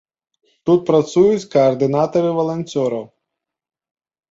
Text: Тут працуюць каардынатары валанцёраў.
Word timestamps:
Тут 0.69 0.79
працуюць 0.89 1.47
каардынатары 1.53 2.29
валанцёраў. 2.41 3.05